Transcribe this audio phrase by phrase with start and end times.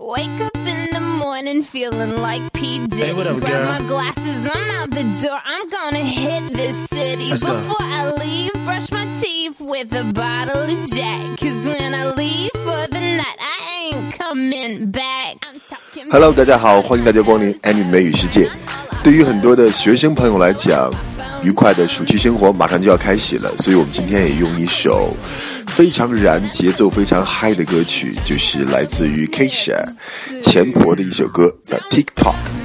[0.00, 2.86] Wake up in the morning feeling like P.
[2.86, 2.96] Diddy.
[2.96, 3.66] Hey, what up, Grab girl?
[3.66, 5.40] my glasses, I'm out the door.
[5.44, 7.30] I'm gonna hit this city.
[7.30, 7.54] Let's go.
[7.54, 11.38] Before I leave, brush my teeth with a bottle of Jack.
[11.38, 15.36] Cause when I leave for the night, I ain't coming back.
[15.42, 18.50] I'm talking Hello，大家好，欢迎大家光临 Annie 美语世界。
[19.02, 20.92] 对于很多的学生朋友来讲，
[21.43, 25.15] 愉快的暑期生活马上就要开始了，所以我们今天也用一首
[25.67, 29.83] 非常燃、节奏非常嗨的歌曲，就是来自于 Kesha
[30.43, 32.60] 前婆的一首歌叫 TikTok。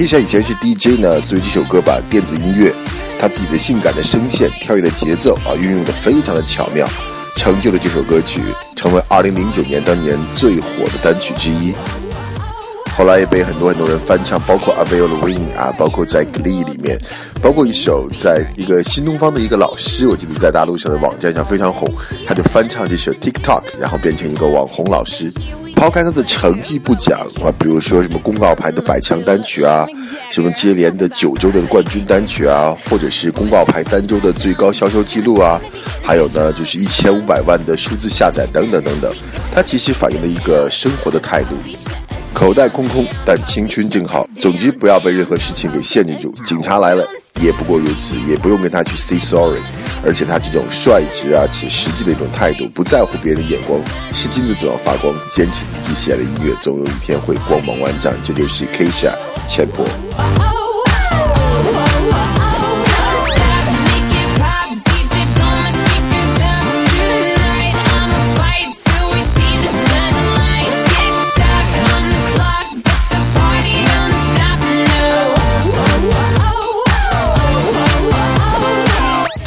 [0.00, 0.06] Oh.
[0.06, 2.72] 因为 Kesha 以前是 DJ 呢，所以这首歌把电子音乐、
[3.20, 6.88] 他自己的性感的声线、跳跃的节奏啊，运用的非常的巧妙，
[7.36, 8.40] 成就了这首歌曲
[8.76, 11.74] 成为2009年当年最火的单曲之一。
[12.96, 16.98] 后来也被很多很多人翻唱，包括 Avril Lavigne 啊，包括在 Glee 里面，
[17.40, 21.90] 包括一首在一个新东方的一个老师，我记得在大陆上的网站上非常红，
[22.26, 25.32] 他就翻唱这首 TikTok，然后变成一个网红老师。
[25.74, 29.86] 抛开他的成绩不讲啊，比如说什么公告牌的百强单曲啊，
[30.30, 35.60] 什么接连的九周的冠军单曲啊，或者是公告牌单周的最高销售记录啊，
[36.02, 39.12] 还有呢就是一千五百万的数字下载等等等等，
[39.54, 41.56] 它其实反映了一个生活的态度。
[42.32, 44.26] 口袋空空，但青春正好。
[44.40, 46.32] 总之，不要被任何事情给限制住。
[46.44, 47.04] 警察来了，
[47.42, 49.60] 也不过如此，也不用跟他去 say sorry。
[50.04, 53.78] 而且他这种率直啊且实际的一种态度，不在乎别人的眼光，
[54.12, 55.14] 是金子总要发光。
[55.30, 58.12] 坚持自己喜爱的音乐，总有一天会光芒万丈。
[58.24, 59.12] 这就是 Kisha
[59.46, 59.86] 钱婆。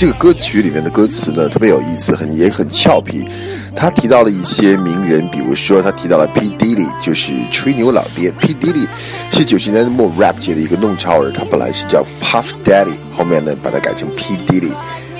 [0.03, 3.25] 这个歌曲里面的歌词呢，特别有意思，很也很俏皮。
[3.73, 8.29] 他提到了一些名人，比如说他提到了 P Diddy，就是吹牛老爹。
[8.31, 8.85] P Diddy
[9.31, 14.73] 是九十年代末 rap 界的一个弄潮儿，他本来是叫 Puff Daddy，后面呢把它改成 P Diddy，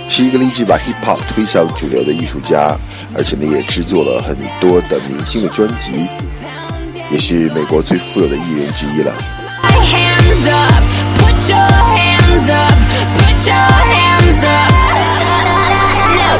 [0.09, 2.77] 是一个立志把 hip hop 推向主流的艺术家，
[3.15, 6.09] 而且呢也制作了很多的明星的专辑，
[7.09, 9.13] 也是美国最富有的艺人之一了。
[12.43, 14.73] Put your hands up,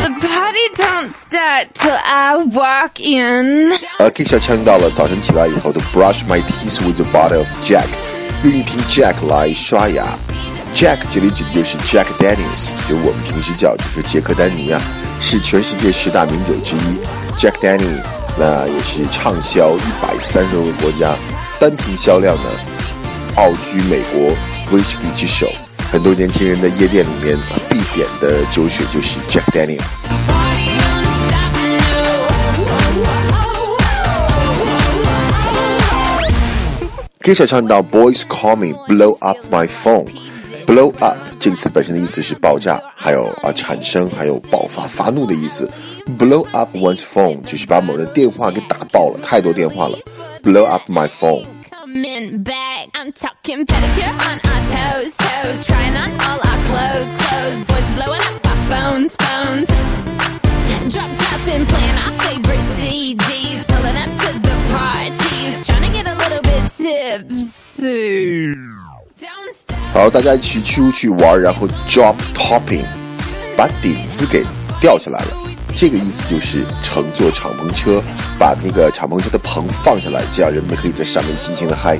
[0.04, 3.72] the party don't start till I walk in.
[4.00, 7.88] 而 Kisha 唱到了早晨起来以后的 Brush my teeth with a bottle of Jack，
[8.44, 10.04] 用一瓶 Jack 来刷牙。
[10.76, 14.82] Jack 这里指的就是 Jack Daniels，就我们平时叫就是杰克丹尼啊，
[15.22, 17.00] 是全世界十大名酒之一。
[17.38, 18.04] Jack Daniel
[18.38, 21.16] 那也是畅销一百三十多个国家，
[21.62, 22.50] 单瓶销量呢
[23.38, 24.36] 傲居美国
[24.72, 25.48] 威士忌之首。
[25.94, 27.38] 很多年轻人的夜店里面
[27.70, 29.80] 必点的酒水就是 Jack Daniel。
[30.26, 31.54] Party don't stop.
[37.22, 40.08] Kisha 唱到 Boys call me blow up my phone。
[40.66, 45.70] blow up 这个词本身的意思是爆炸，还有啊产生，还有爆发、发怒的意思。
[46.18, 50.00] blow up one's phone 就是把某人电话给打爆了，太多电话了。
[50.44, 51.46] blow up my phone。
[53.04, 57.66] I'm talking pedicure on our toes, toes, trying on all our clothes, clothes.
[57.68, 59.68] Boys blowing up our phones, phones.
[60.88, 66.08] Drop top and playing our favorite CDs, pulling up to the parties, trying to get
[66.08, 68.56] a little bit tipsy.
[69.20, 69.78] Don't stop.
[69.94, 72.86] 好，大家一起出去玩，然后 drop topping，
[73.58, 74.46] 把顶子给
[74.80, 75.38] 吊下来了。
[75.76, 78.02] 这个意思就是乘坐敞篷车，
[78.40, 82.00] 把那个敞篷车的棚放下来，这样人们可以在上面尽情的嗨。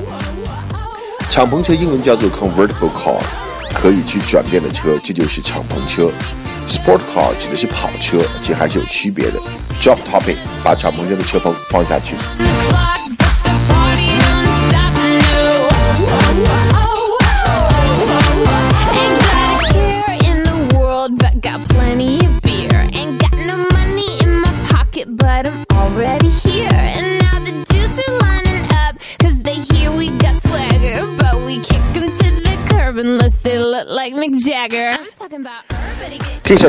[1.34, 3.18] 敞篷车英文叫做 convertible car，
[3.74, 6.08] 可以去转变的车，这就是敞篷车。
[6.68, 9.40] Sport car 指的是跑车，这还是有区别的。
[9.82, 12.14] Drop topic，把敞篷车的车棚放下去。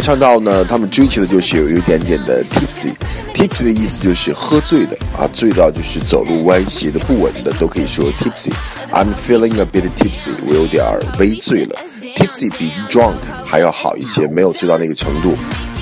[0.02, 2.94] 唱到呢，他们追求的就是有一点点的 tipsy。
[3.34, 8.52] tipsy 的意思就是喝醉的啊，醉到就是走路歪斜的、不稳的，都可以说 tipsy。
[8.92, 11.76] I'm feeling a bit tipsy，我有点儿微醉了。
[12.16, 13.16] tipsy 比 drunk
[13.46, 15.36] 还要好一些，没有醉到那个程度。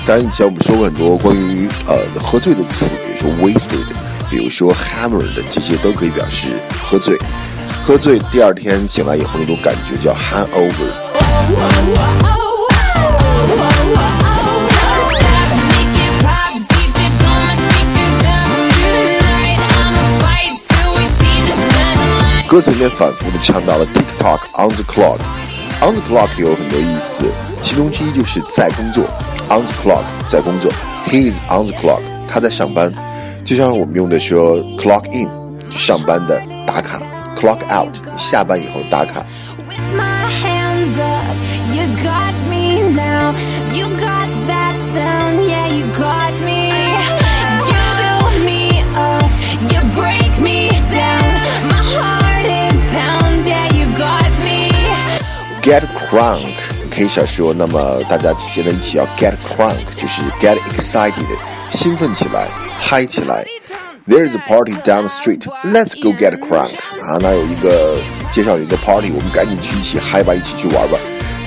[0.06, 3.86] 当然，以前我们说过很多关于呃喝醉的词，比如说 wasted。
[4.30, 6.48] 比如说 hammered 这些都可以表示
[6.82, 7.16] 喝醉。
[7.86, 10.88] 喝醉第二天醒来以后那种感觉叫 hangover。
[22.48, 27.26] 歌词里面反复的唱到了 TikTok on the clock，on the clock 有很多意思，
[27.60, 29.04] 其中之一就是在工作
[29.50, 30.72] ，on the clock 在工作
[31.06, 32.90] ，he is on the clock 他在上班，
[33.44, 35.28] 就像我们用的说 clock in
[35.70, 36.98] 上班的打卡
[37.43, 39.23] ，clock out 下班以后打卡。
[55.61, 56.53] Get crunk，
[56.89, 57.53] 可以少说。
[57.53, 61.11] 那么大家现在一起要 get crunk，就是 get excited，
[61.69, 62.47] 兴奋起来，
[62.79, 63.45] 嗨起来。
[64.06, 65.46] There is a party down the street.
[65.64, 67.16] Let's go get a crunk 啊！
[67.22, 67.96] 那有一个
[68.30, 70.98] 介绍有一个 party，我们赶紧去一起嗨吧，一起去玩吧。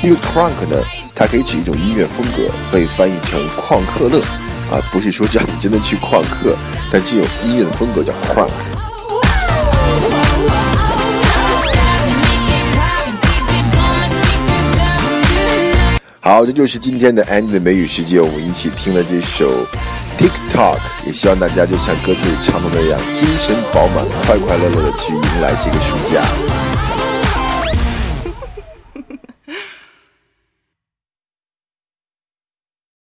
[0.01, 0.83] 因为 crunk 呢，
[1.13, 4.19] 它可以指一种音乐风格，被翻译成旷课乐
[4.71, 6.57] 啊，不是说叫你真的去旷课，
[6.92, 8.50] 但这种音乐的风格叫 crunk。
[16.19, 19.48] 好，这就是今天的 Andy 的美语世界，我们一起听了这首
[20.18, 26.77] TikTok，也希望大家就像歌词里唱的那样，精神饱满、快快乐乐的去迎来这个暑假。